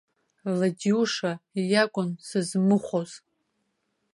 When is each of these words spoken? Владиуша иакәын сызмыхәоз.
Владиуша 0.53 1.31
иакәын 1.71 2.09
сызмыхәоз. 2.27 3.11